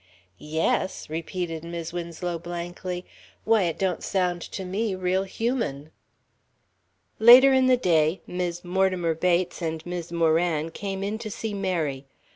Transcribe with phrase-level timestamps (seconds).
[0.39, 3.05] "'Yes!'" repeated Mis' Winslow, blankly.
[3.43, 5.91] "Why, it don't sound to me real human."
[7.19, 12.07] Later in the day, Mis' Mortimer Bates and Mis' Moran came in to see Mary.